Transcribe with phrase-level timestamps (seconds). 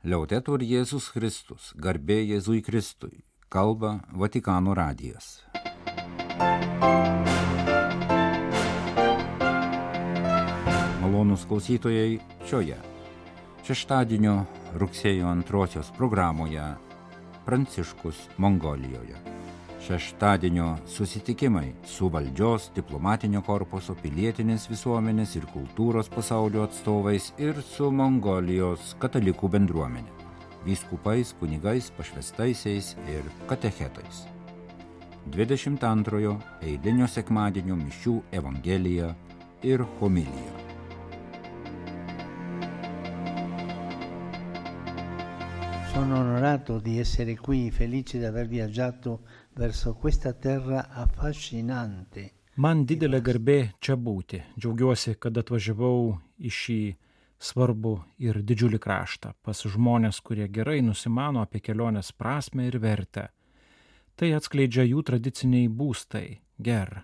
[0.00, 3.18] Liaudetur Jėzus Kristus, garbė Jėzui Kristui,
[3.52, 5.42] kalba Vatikano radijas.
[11.02, 12.16] Malonus klausytojai
[12.48, 12.78] šioje
[13.68, 14.38] šeštadienio
[14.80, 16.64] rugsėjo antrosios programoje
[17.44, 19.29] Pranciškus Mongolijoje.
[19.80, 28.94] Šeštadienio susitikimai su valdžios, diplomatinio korpuso, pilietinės visuomenės ir kultūros pasaulio atstovais ir su Mongolijos
[29.00, 30.12] katalikų bendruomenė,
[30.68, 34.26] vyskupais, kunigais, pašvestaisiais ir katechetais.
[35.32, 39.14] 22 eilinio sekmadienio mišių Evangelija
[39.64, 40.59] ir homilija.
[45.92, 49.22] Sono onorato di essere qui, felice di aver viaggiato
[49.54, 52.44] verso questa terra affascinante.
[52.62, 54.38] Man didelė garbė čia būti.
[54.54, 56.78] Džiaugiuosi, kad atvažiavau į šį
[57.42, 63.26] svarbų ir didžiulį kraštą pas žmonės, kurie gerai nusimano apie kelionės prasme ir vertę.
[64.14, 66.38] Tai atskleidžia jų tradiciniai būstai-
[66.68, 67.02] ger,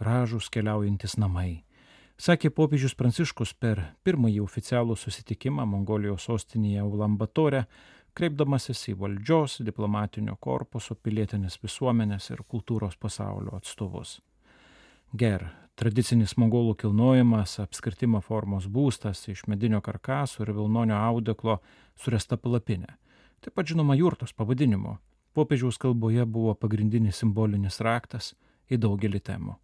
[0.00, 1.64] gražūs keliaujantis namai.
[2.16, 7.64] Sakė popiežius Pranciškus per pirmąjį oficialų susitikimą Mongolijos sostinėje Ulambatore
[8.18, 14.18] kreipdamasis į valdžios, diplomatinio korpuso, pilietinės visuomenės ir kultūros pasaulio atstovus.
[15.16, 15.46] Ger,
[15.76, 21.58] tradicinis mongolų kilnojimas, apskritimo formos būstas iš medinio karkaso ir vilnonio audeklo
[21.96, 22.96] suresta palapinė.
[23.42, 24.98] Taip pat žinoma jurtos pavadinimu.
[25.32, 28.34] Popiežiaus kalboje buvo pagrindinis simbolinis raktas
[28.68, 29.56] į daugelį temų.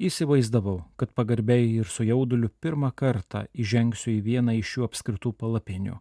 [0.00, 5.98] Įsivaizdavau, kad pagarbiai ir su jauduliu pirmą kartą įžengsiu į vieną iš šių apskritų palapinių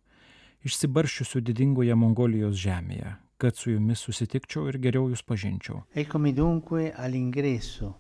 [0.67, 5.83] išsibarščiusių didingoje Mongolijos žemėje, kad su jumis susitikčiau ir geriau jūs pažinčiau.
[5.95, 7.93] Eccomi dunque all'ingresso,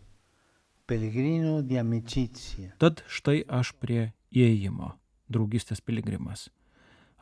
[0.89, 2.73] pellegrino di amicizia.
[2.81, 4.91] Tad štai aš prie įėjimo,
[5.31, 6.49] draugystės piligrimas,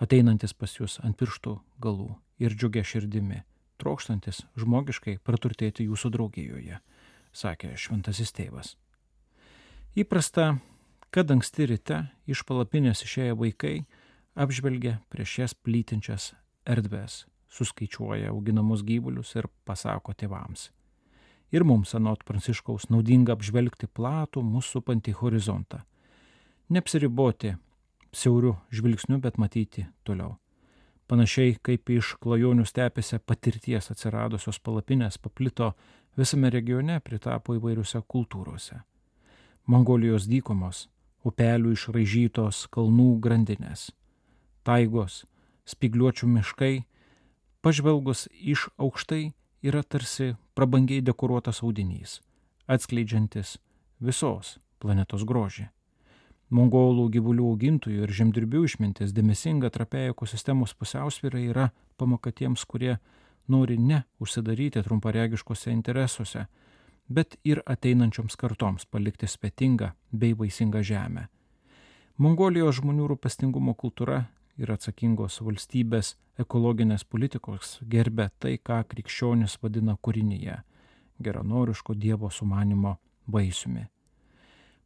[0.01, 3.43] ateinantis pas jūs ant pirštų galų ir džiugia širdimi,
[3.81, 6.81] trokštantis žmogiškai praturtėti jūsų draugijoje,
[7.33, 8.73] sakė šventasis tėvas.
[9.97, 10.57] Įprasta,
[11.13, 13.75] kad anksti ryte iš palapinės išėję vaikai
[14.37, 16.31] apžvelgia prieš jas plytinčias
[16.69, 20.69] erdves, suskaičiuoja auginamus gyvulius ir pasako tėvams.
[21.55, 25.79] Ir mums, anot Pranciškaus, naudinga apžvelgti platų mūsų supantį horizontą.
[26.69, 27.53] Neapsiriboti
[28.11, 30.35] siaurių žvilgsnių, bet matyti toliau.
[31.07, 35.71] Panašiai kaip iš klajonių stepėse patirties atsiradusios palapinės paplito
[36.19, 38.81] visame regione, pritapo įvairiuose kultūrose.
[39.71, 40.89] Mongolijos dykumos,
[41.23, 43.87] upelių išraižytos kalnų grandinės,
[44.67, 45.23] taigos,
[45.67, 46.75] spigliuočių miškai,
[47.63, 49.31] pažvelgus iš aukštai
[49.63, 52.19] yra tarsi prabangiai dekoruotas audinys,
[52.67, 53.57] atskleidžiantis
[54.03, 55.67] visos planetos grožį.
[56.47, 61.65] Mongolų gyvulių augintojų ir žemdirbių išmintis dėmesinga trapėja ekosistemos pusiausvyrą yra
[61.99, 62.99] pamoka tiems, kurie
[63.51, 66.45] nori ne užsidaryti trumparegiškose interesuose,
[67.07, 71.27] bet ir ateinančioms kartoms palikti svetingą bei vaisingą žemę.
[72.17, 74.23] Mongolijos žmonių rūpestingumo kultūra
[74.57, 80.61] ir atsakingos valstybės ekologinės politikos gerbė tai, ką krikščionis vadina kūrinyje-
[81.25, 82.97] geranoriško Dievo sumanimo
[83.27, 83.87] vaisiumi.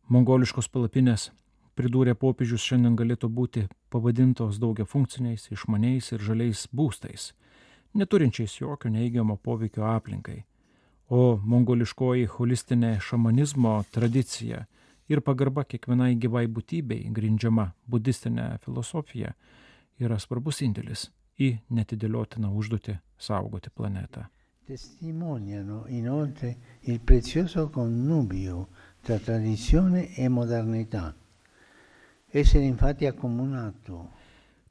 [0.10, 1.32] Mongoliškos palapinės,
[1.76, 7.32] pridūrė popiežius, šiandien galėtų būti pavadintos daugia funkciniais, išmaniais ir žaliais būstais,
[7.94, 10.44] neturinčiais jokio neigiamo poveikio aplinkai.
[11.10, 14.66] O mongoliškoji holistinė šamanizmo tradicija
[15.12, 19.34] ir pagarba kiekvienai gyvai būtybei, grindžiama budistinė filosofija,
[20.00, 21.10] yra svarbus indėlis
[21.42, 24.28] į netidėliotiną užduotį saugoti planetą.
[24.66, 26.56] Testimoniano inoltre
[26.88, 28.68] il prezioso connubio
[29.02, 31.16] tra tradizione e modernità.
[32.28, 34.08] Essere infatti accomunato.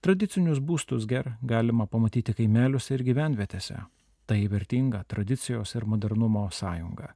[0.01, 3.77] Tradicinius būstus ger galima pamatyti kaimeliuose ir gyvenvietėse.
[4.25, 7.11] Tai vertinga tradicijos ir modernumo sąjunga.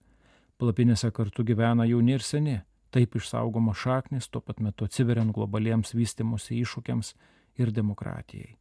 [0.58, 2.58] Palapinėse kartu gyvena jauni ir seni,
[2.94, 7.14] taip išsaugoma šaknis, tuo pat metu atsiveriant globaliems vystimusi iššūkiams
[7.58, 8.54] ir demokratijai.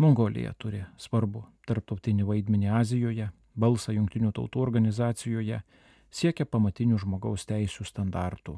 [0.00, 5.58] Mongolija turi svarbu tarptautinį vaidmenį Azijoje, balsą Junktinių tautų organizacijoje,
[6.10, 8.56] siekia pamatinių žmogaus teisų standartų.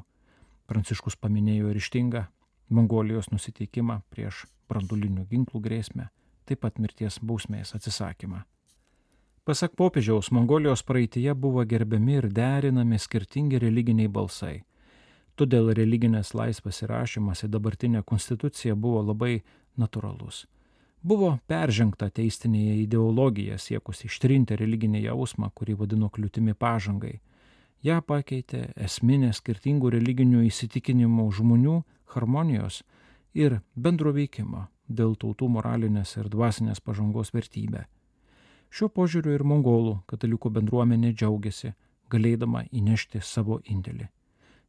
[0.71, 2.23] Pranciškus paminėjo ryštingą
[2.69, 6.07] Mongolijos nusiteikimą prieš brandulinių ginklų grėsmę,
[6.47, 8.45] taip pat mirties bausmės atsisakymą.
[9.45, 14.63] Pasak popiežiaus, Mongolijos praeitie buvo gerbiami ir derinami skirtingi religiniai balsai
[15.35, 19.41] Todėl religinės laisvės įrašymas į dabartinę konstituciją buvo labai
[19.75, 20.45] natūralus.
[21.05, 27.19] Buvo peržengta teistinėje ideologija siekus ištrinti religinį jausmą, kurį vadino kliūtimi pažangai.
[27.83, 31.75] Ja pakeitė esminė skirtingų religinių įsitikinimų žmonių
[32.15, 32.81] harmonijos
[33.37, 37.85] ir bendro veikimo dėl tautų moralinės ir dvasinės pažangos vertybę.
[38.71, 41.75] Šiuo požiūriu ir mongolų katalikų bendruomenė džiaugiasi,
[42.09, 44.09] galėdama įnešti savo indėlį.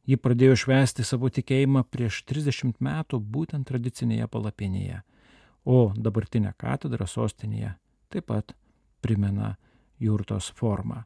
[0.07, 5.01] Ji pradėjo švęsti savo tikėjimą prieš 30 metų būtent tradicinėje palapinėje,
[5.67, 7.73] o dabartinė katedra sostinėje
[8.07, 8.53] taip pat
[9.03, 9.57] primena
[9.99, 11.03] jurtos formą.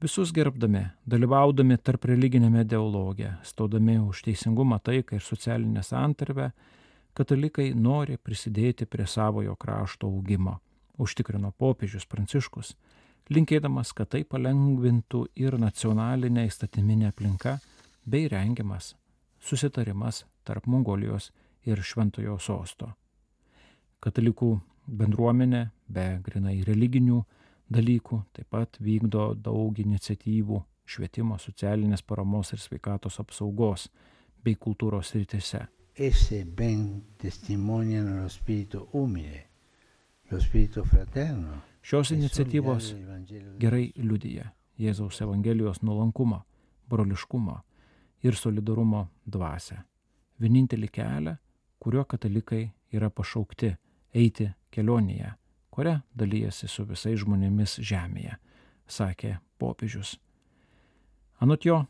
[0.00, 6.50] Visus gerbdami, dalyvaudami tarp religinėme dialoge, stodami už teisingumą, taiką ir socialinę santarvę,
[7.16, 10.58] katalikai nori prisidėti prie savojo krašto augimo,
[11.00, 12.72] užtikrino popiežius Pranciškus,
[13.32, 17.58] linkėdamas, kad tai palengvintų ir nacionalinė įstatyminė aplinka
[18.04, 18.94] bei rengiamas
[19.40, 21.32] susitarimas tarp Mongolijos
[21.66, 22.90] ir Šventojo sosto.
[24.00, 24.54] Katalikų
[24.86, 27.20] bendruomenė be grinai religinių
[27.70, 33.88] dalykų, taip pat vykdo daug iniciatyvų švietimo, socialinės paramos ir sveikatos apsaugos
[34.44, 35.66] bei kultūros rytise.
[35.94, 39.44] Esse ben testimoniano lo spirito umile,
[40.30, 41.60] lo spirito fraterno.
[41.82, 42.94] Šios iniciatyvos
[43.60, 44.50] gerai liudyja
[44.80, 46.40] Jėzaus Evangelijos nuolankumą,
[46.88, 47.60] broliškumą
[48.22, 49.82] ir solidarumo dvasę.
[50.40, 51.36] Vienintelį kelią,
[51.80, 53.74] kuriuo katalikai yra pašaukti
[54.14, 55.34] eiti kelionėje
[55.70, 58.34] kuria dalyjasi su visais žmonėmis žemėje,
[58.90, 60.18] sakė popiežius.
[61.40, 61.84] Anot jo,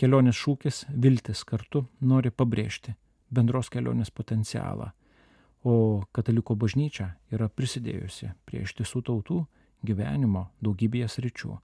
[0.00, 2.96] kelionės šūkis viltis kartu nori pabrėžti
[3.30, 4.90] bendros kelionės potencialą,
[5.62, 9.44] o kataliko bažnyčia yra prisidėjusi prie ištisų tautų
[9.86, 11.54] gyvenimo daugybėje sričių,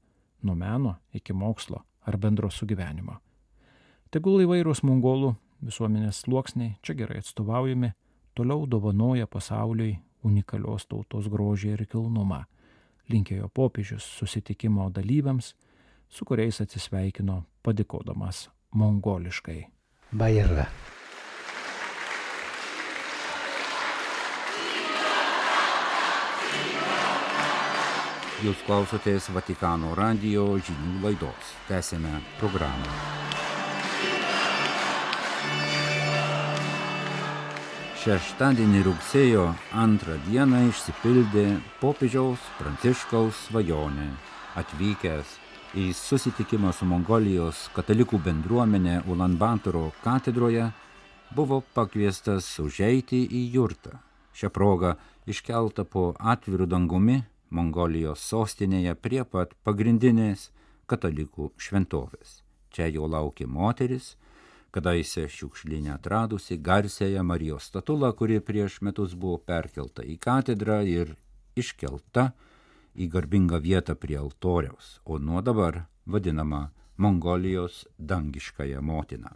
[0.46, 3.16] nuo meno iki mokslo ar bendro sugyvenimo.
[4.16, 7.90] Tegul įvairūs mongolų visuomenės sluoksniai čia gerai atstovaujami,
[8.32, 12.38] toliau dovanoja pasauliui unikalios tautos grožį ir kilnumą,
[13.12, 15.50] linkėjo popiežius susitikimo dalyviams,
[16.08, 19.58] su kuriais atsisveikino padėkodamas mongoliškai.
[20.16, 20.64] Bairra.
[28.40, 31.54] Jūs klausotės Vatikano radio žinių laidos.
[31.68, 33.15] Tęsėme programą.
[38.06, 39.44] Šeštadienį rugsėjo
[39.74, 44.04] antrą dieną išsipildė popiežiaus Pranciškaus svajonė.
[44.60, 45.32] Atvykęs
[45.74, 50.68] į susitikimą su Mongolijos katalikų bendruomenė Ulanbatoro katedroje,
[51.34, 53.98] buvo pakviestas užeiti į jurtą.
[54.38, 54.94] Šią progą
[55.26, 60.52] iškelta po atvirų dangumi Mongolijos sostinėje prie pat pagrindinės
[60.86, 62.38] katalikų šventovės.
[62.70, 64.14] Čia jo laukė moteris,
[64.76, 71.14] kadaise šiukšlinę atradusi garsėją Marijos statulą, kuri prieš metus buvo perkelta į katedrą ir
[71.56, 72.30] iškelta
[72.96, 79.32] į garbingą vietą prie altoriaus, o nuo dabar vadinama Mongolijos dangiškąją motiną.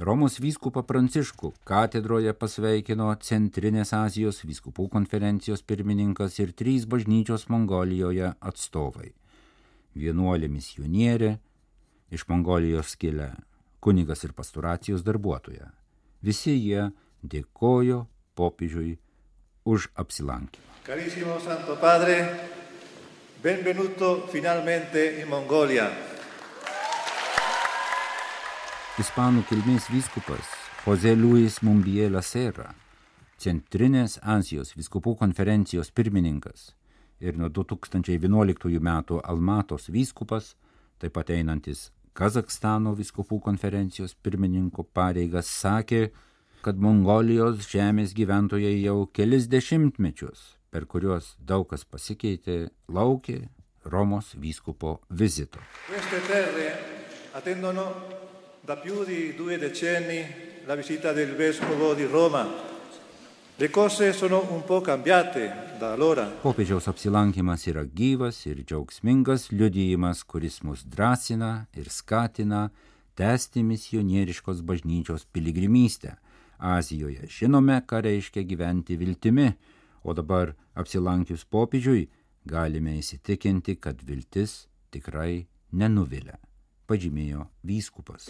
[0.00, 9.12] Romos vyskupą Pranciškų katedroje pasveikino Centrinės Azijos vyskupų konferencijos pirmininkas ir trys bažnyčios Mongolijoje atstovai.
[9.92, 11.34] Vienuolė misionierė,
[12.08, 13.34] iš Mongolijos kilę
[13.82, 15.72] kunigas ir pasturacijos darbuotoja.
[16.22, 16.90] Visi jie
[17.26, 18.04] dėkojo
[18.38, 18.96] popiežiui
[19.66, 20.68] už apsilankymą.
[20.86, 22.16] Carissimo Santo Padre,
[23.42, 25.90] benvenuto finalmente in Mongolia.
[29.02, 30.46] Ispanų kilmės vyskupas
[30.84, 32.74] Jose Luis Mumbiela Serra,
[33.38, 36.70] Centrinės Azijos vyskupų konferencijos pirmininkas
[37.22, 40.54] ir nuo 2011 metų Almatos vyskupas,
[40.98, 46.10] taip pat einantis Kazakstano viskupų konferencijos pirmininko pareigas sakė,
[46.62, 53.40] kad Mongolijos žemės gyventojai jau kelis dešimtmečius, per kuriuos daug kas pasikeitė, laukė
[53.88, 55.58] Romos vyskupo vizito.
[57.32, 57.86] Attendono
[58.62, 60.20] da più di due decenni
[60.66, 62.71] la visita del vescovo di Roma
[66.42, 72.64] Popiežiaus apsilankimas yra gyvas ir džiaugsmingas liudijimas, kuris mus drąsina ir skatina
[73.14, 76.16] tęsti misionieriškos bažnyčios piligrimystę.
[76.58, 79.52] Azijoje žinome, ką reiškia gyventi viltimi,
[80.02, 82.08] o dabar apsilankius popiežiui
[82.44, 86.42] galime įsitikinti, kad viltis tikrai nenuvilia
[86.92, 88.28] pažymėjo vyskupas.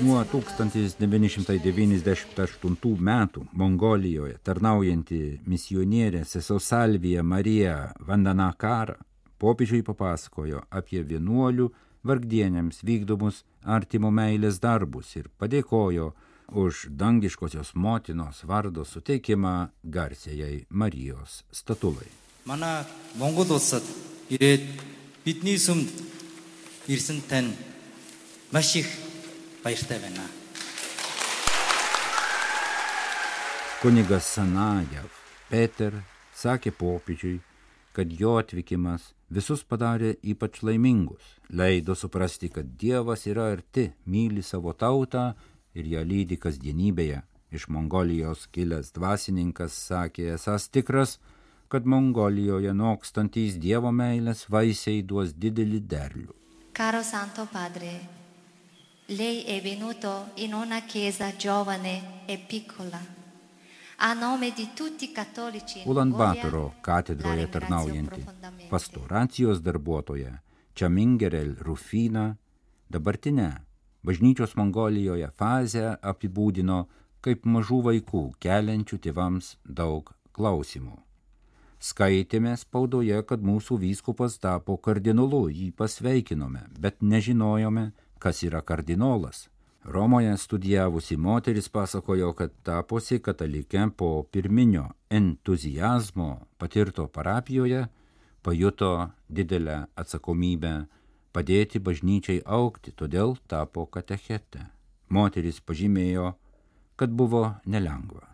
[0.00, 8.96] Nuo 1998 metų Mongolijoje tarnaujanti misionierė Sesosalvija Marija Vandanakara
[9.38, 11.70] popiežiui papasakojo apie vienuolių
[12.08, 13.44] vargdienėms vykdomus
[13.78, 16.12] artimo meilės darbus ir padėkojo
[16.48, 22.85] už dangiškosios motinos vardo suteikimą garsiai Marijos statulai манай
[23.15, 23.83] Монгол улсад
[24.29, 24.63] ирээд
[25.25, 25.89] бидний сүмд
[26.87, 27.55] ирсэн тань
[28.51, 28.87] маш их
[29.63, 30.27] Paistevena.
[33.81, 35.07] Kunigas Sanajev
[35.47, 35.95] Peter
[36.35, 37.37] sakė popiežiui,
[37.95, 44.73] kad jo atvykimas visus padarė ypač laimingus, leido suprasti, kad Dievas yra arti, myli savo
[44.75, 45.29] tautą
[45.75, 47.21] ir ją lydi kasdienybėje.
[47.55, 51.19] Iš Mongolijos kilęs dvasininkas sakė esas tikras,
[51.68, 56.32] kad Mongolijoje nokstantys Dievo meilės vaisiai duos didelį derlių.
[56.72, 57.90] Caro Santo Padre,
[59.08, 63.00] lei è venuto in una chiesa giovane e piccola.
[64.00, 68.24] A nome di tutti i cattolici in Ulanbatoro katedroje tarnaujanti
[68.68, 72.36] pastoracijos darbuotoja Čamingerel Rufina
[72.86, 73.48] dabartinę
[74.06, 76.78] bažnyčios Mongolijoje fazę apibūdino
[77.20, 81.07] kaip mažų vaikų keliančių tėvams daug klausimų.
[81.78, 89.46] Skaitėme spaudoje, kad mūsų vyskupas tapo kardinolu, jį pasveikinome, bet nežinojome, kas yra kardinolas.
[89.88, 97.86] Romoje studijavusi moteris pasakojo, kad tapusi katalikė po pirminio entuzijazmo patirto parapijoje,
[98.42, 100.74] pajuto didelę atsakomybę
[101.32, 104.66] padėti bažnyčiai aukti, todėl tapo katechete.
[105.08, 106.34] Moteris pažymėjo,
[106.96, 108.27] kad buvo nelengva.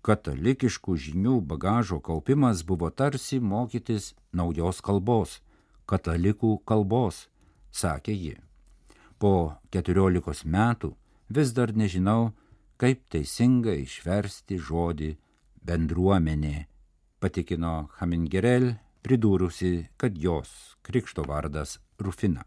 [0.00, 5.40] Katalikiškų žinių bagažo kaupimas buvo tarsi mokytis naujos kalbos,
[5.84, 7.26] katalikų kalbos,
[7.70, 8.36] sakė ji.
[9.20, 10.94] Po keturiolikos metų
[11.28, 12.32] vis dar nežinau,
[12.80, 15.10] kaip teisingai išversti žodį
[15.68, 16.64] bendruomenė,
[17.20, 18.72] patikino Hamingerel,
[19.04, 22.46] pridūrusi, kad jos krikšto vardas Rufina.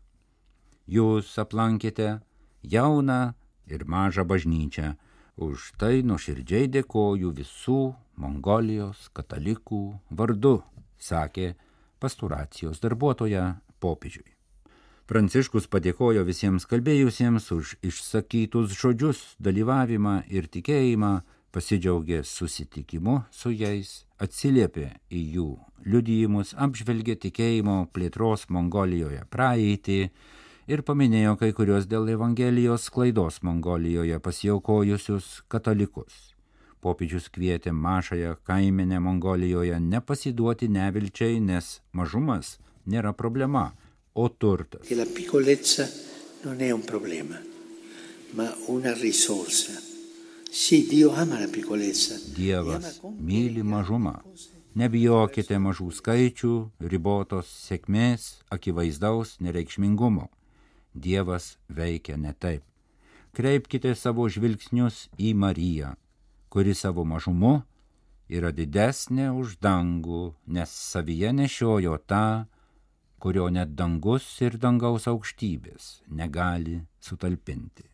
[0.90, 2.18] Jūs aplankėte
[2.66, 3.36] jauną
[3.70, 4.96] ir mažą bažnyčią,
[5.38, 7.80] už tai nuoširdžiai dėkoju visų
[8.22, 9.82] Mongolijos katalikų
[10.14, 10.62] vardu,
[11.02, 11.56] sakė
[12.00, 14.30] pasturacijos darbuotoja popiežiui.
[15.10, 21.24] Pranciškus padėkojo visiems kalbėjusiems už išsakytus žodžius, dalyvavimą ir tikėjimą,
[21.54, 25.50] pasidžiaugė susitikimu su jais, atsiliepė į jų
[25.86, 30.00] liudijimus, apžvelgė tikėjimo plėtros Mongolijoje praeitį
[30.68, 36.34] ir paminėjo kai kurios dėl Evangelijos sklaidos Mongolijoje pasiaukojusius katalikus.
[36.84, 43.72] Popiežius kvietė mažąją kaiminę Mongolijoje nepasiduoti nevilčiai, nes mažumas nėra problema,
[44.14, 44.88] o turtas.
[52.36, 54.20] Dievas myli mažumą.
[54.76, 56.54] Nebijokite mažų skaičių,
[56.92, 60.30] ribotos sėkmės, akivaizdaus nereikšmingumo.
[60.94, 62.64] Dievas veikia ne taip.
[63.34, 65.96] Kreipkite savo žvilgsnius į Mariją,
[66.54, 67.64] kuri savo mažumu
[68.30, 72.46] yra didesnė už dangų, nes savyje nešiojo tą,
[73.24, 77.88] kurio net dangus ir dangaus aukštybės negali sutalpinti.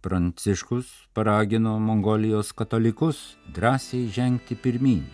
[0.00, 5.04] Pranciškus paragino Mongolijos katalikus drąsiai žengti pirmin,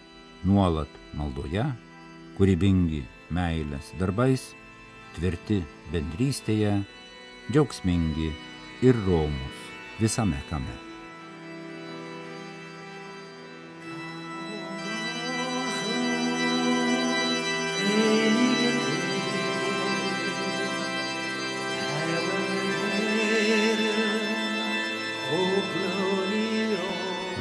[0.47, 1.65] nuolat maldoje,
[2.39, 3.03] kūrybingi
[3.35, 4.53] meilės darbais,
[5.17, 6.79] tvirti bendrystėje,
[7.53, 8.33] džiaugsmingi
[8.83, 9.57] ir romus
[9.99, 10.77] visame kame.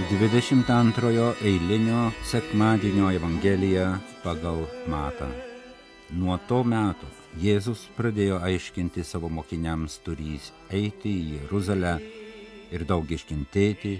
[0.09, 5.27] Dvidešimt antrojo eilinio sekmadienio Evangelija pagal Matą.
[6.09, 11.97] Nuo to meto Jėzus pradėjo aiškinti savo mokiniams turys eiti į Jeruzalę
[12.71, 13.97] ir daug iškentėti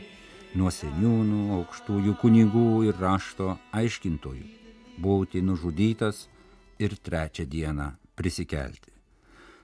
[0.56, 4.46] nuo seniūnų, aukštųjų kunigų ir rašto aiškintojų,
[5.04, 6.30] būti nužudytas
[6.80, 8.94] ir trečią dieną prisikelti.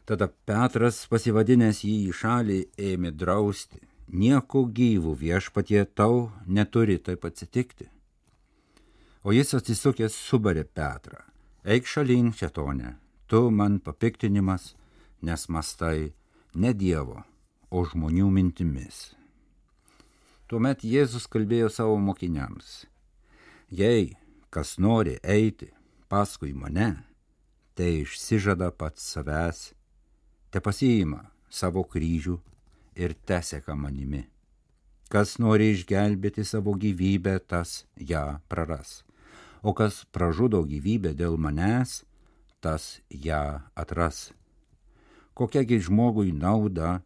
[0.04, 2.58] Tada Petras, pasivadinęs jį į šalį,
[2.92, 3.80] ėmė drausti.
[4.12, 7.88] Nieko gyvų viešpatie tau neturi taip atsitikti.
[9.24, 11.22] O jis atsisukęs subarė Petrą.
[11.64, 12.98] Eik šalin, šetonė,
[13.32, 14.76] tu man papiktinimas,
[15.24, 16.12] nes mastai
[16.52, 17.22] ne Dievo,
[17.72, 19.14] o žmonių mintimis.
[20.52, 22.82] Tuomet Jėzus kalbėjo savo mokiniams.
[23.72, 24.18] Jei
[24.52, 25.70] kas nori eiti
[26.12, 26.90] paskui mane,
[27.72, 29.64] tai išsižada pats savęs,
[30.52, 32.36] te pasiima savo kryžių
[33.00, 34.26] ir teseka manimi.
[35.08, 39.06] Kas nori išgelbėti savo gyvybę, tas ją praras.
[39.64, 42.02] O kas pražudo gyvybę dėl manęs,
[42.62, 44.30] tas ją atras.
[45.34, 47.02] Kokiagi žmogui nauda,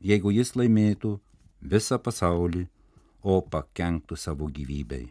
[0.00, 1.16] jeigu jis laimėtų
[1.60, 2.66] visą pasaulį,
[3.22, 5.10] o pakenktų savo gyvybei.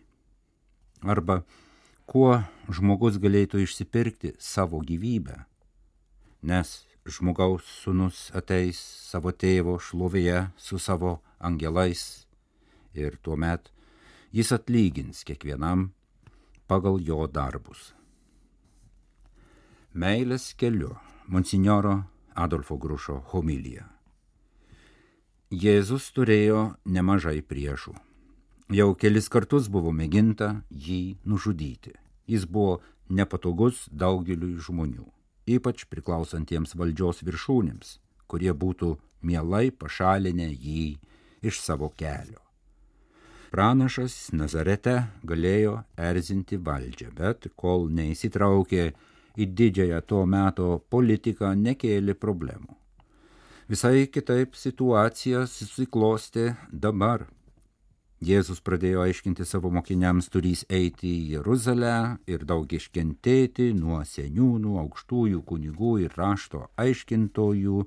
[1.05, 1.43] Arba
[2.09, 2.41] kuo
[2.73, 5.37] žmogus galėtų išsipirkti savo gyvybę,
[6.41, 6.71] nes
[7.05, 12.25] žmogaus sunus ateis savo tėvo šlovėje su savo angelais
[12.93, 13.69] ir tuomet
[14.33, 15.89] jis atlygins kiekvienam
[16.67, 17.93] pagal jo darbus.
[19.89, 20.91] Meilės keliu
[21.33, 22.03] monsinjoro
[22.37, 23.87] Adolfo Grušo homilija.
[25.49, 27.95] Jėzus turėjo nemažai priešų.
[28.69, 31.95] Jau kelis kartus buvo mėginta jį nužudyti.
[32.29, 35.09] Jis buvo nepatogus daugeliui žmonių,
[35.49, 37.97] ypač priklausantiems valdžios viršūnėms,
[38.29, 38.93] kurie būtų
[39.25, 40.99] mielai pašalinę jį
[41.41, 42.37] iš savo kelio.
[43.49, 48.91] Pranašas Nazarete galėjo erzinti valdžią, bet kol neįsitraukė
[49.37, 52.79] į didžiąją to meto politiką, nekėlė problemų.
[53.69, 57.27] Visai kitaip situacija susiklosti dabar.
[58.19, 65.43] Jėzus pradėjo aiškinti savo mokiniams turys eiti į Jeruzalę ir daug iškentėti nuo seniūnų, aukštųjų
[65.47, 67.83] kunigų ir rašto aiškintojų,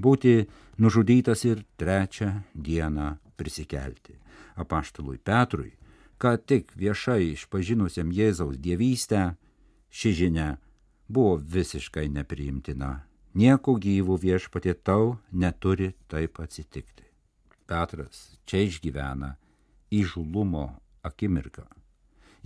[0.00, 0.34] būti
[0.80, 4.16] nužudytas ir trečią dieną prisikelti.
[4.56, 5.76] Apaštalui Petrui,
[6.18, 9.36] ką tik viešai išpažinusiam Jėzaus dievystę,
[9.92, 10.48] ši žinia
[11.10, 12.90] buvo visiškai nepriimtina.
[13.34, 17.06] Nieko gyvų viešpatė tau neturi taip atsitikti.
[17.66, 19.34] Petras čia išgyvena
[19.90, 20.66] įžulumo
[21.02, 21.66] akimirką.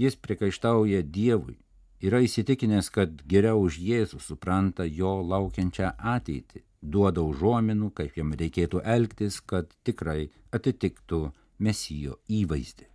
[0.00, 1.56] Jis prikaištauja Dievui,
[2.04, 8.82] yra įsitikinęs, kad geriau už Jėzų supranta jo laukiančią ateitį, duoda užuominų, kaip jam reikėtų
[8.96, 12.88] elgtis, kad tikrai atitiktų Mesijo įvaizdį.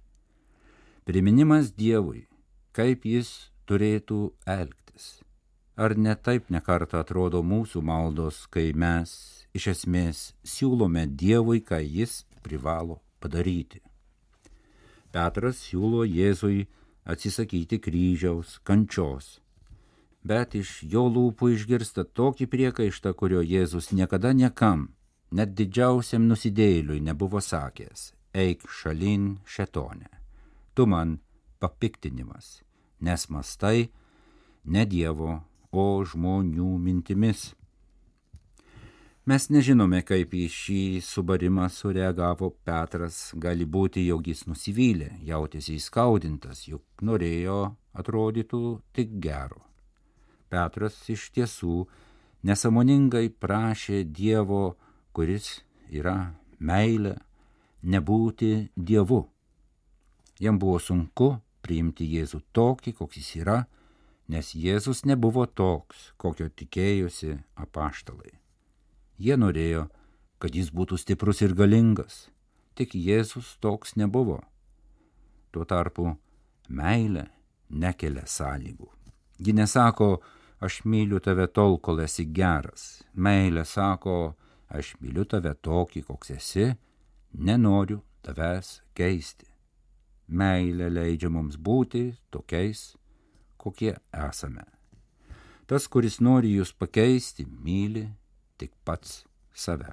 [1.06, 2.28] Priminimas Dievui,
[2.76, 3.32] kaip jis
[3.66, 5.24] turėtų elgtis.
[5.80, 9.12] Ar ne taip nekarta atrodo mūsų maldos, kai mes
[9.56, 13.80] iš esmės siūlome Dievui, ką jis privalo padaryti.
[15.16, 16.68] Petras siūlo Jėzui
[17.08, 19.40] atsisakyti kryžiaus, kančios.
[20.20, 24.90] Bet iš jo lūpų išgirsta tokį priekaištą, kurio Jėzus niekada niekam,
[25.32, 28.12] net didžiausiam nusidėliui nebuvo sakęs-
[28.44, 30.12] eik šalin šetonė.
[30.76, 31.20] Tu man
[31.62, 32.64] papiktinimas,
[33.00, 33.90] nes mastai
[34.66, 35.40] ne Dievo,
[35.72, 37.50] o žmonių mintimis.
[39.30, 46.64] Mes nežinome, kaip į šį subarimą sureagavo Petras, gali būti, jog jis nusivylė, jautėsi įskaudintas,
[46.72, 47.60] juk norėjo
[47.94, 48.62] atrodytų
[48.96, 49.62] tik gero.
[50.50, 51.84] Petras iš tiesų
[52.50, 54.80] nesamoningai prašė Dievo,
[55.14, 55.60] kuris
[55.94, 57.14] yra meilė,
[57.84, 59.28] nebūti Dievu.
[60.40, 63.60] Jam buvo sunku priimti Jėzų tokį, koks jis yra,
[64.30, 68.36] nes Jėzus nebuvo toks, kokio tikėjosi apaštalai.
[69.18, 69.88] Jie norėjo,
[70.40, 72.28] kad jis būtų stiprus ir galingas,
[72.78, 74.40] tik Jėzus toks nebuvo.
[75.52, 76.14] Tuo tarpu
[76.70, 77.26] meilė
[77.70, 78.88] nekelia sąlygų.
[79.40, 80.20] Ji nesako,
[80.62, 83.02] aš myliu tave tol, kol esi geras.
[83.16, 84.36] Meilė sako,
[84.70, 86.70] aš myliu tave tokį, koks esi,
[87.34, 89.48] nenoriu tavęs keisti.
[90.30, 92.94] Meilė leidžia mums būti tokiais,
[93.60, 94.66] kokie esame.
[95.70, 98.08] Tas, kuris nori jūs pakeisti, myli
[98.58, 99.92] tik pats save.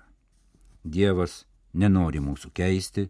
[0.87, 1.43] Dievas
[1.77, 3.09] nenori mūsų keisti,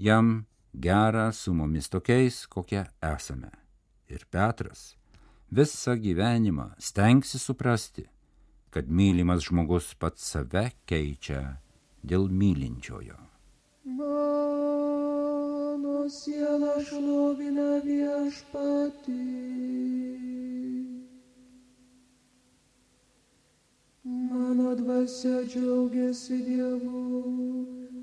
[0.00, 3.52] jam gera su mumis tokiais, kokie esame.
[4.10, 4.96] Ir Petras
[5.50, 8.08] visą gyvenimą stengsi suprasti,
[8.70, 11.60] kad mylimas žmogus pats save keičia
[12.02, 13.18] dėl mylinčiojo.
[15.70, 19.18] Mano siela šlovina viešpatį.
[24.02, 27.04] Mano dvasia džiaugiasi Dievu,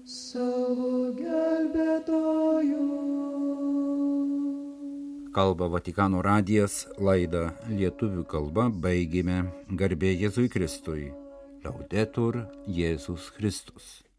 [0.08, 2.88] savo gelbėtoju.
[5.36, 9.43] Kalba Vatikano radijas laidą lietuvių kalba baigėme
[9.84, 11.10] garbė Jėzui Kristui.
[11.67, 12.45] Laudetur
[12.80, 14.07] Jėzus Kristus.